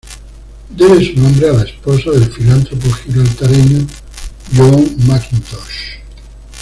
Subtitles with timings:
[0.75, 3.85] Debe su nombre a la esposa del filántropo gibraltareño
[4.55, 5.99] John Mackintosh.